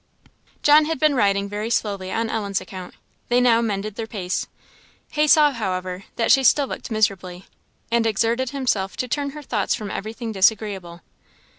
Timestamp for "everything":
9.91-10.31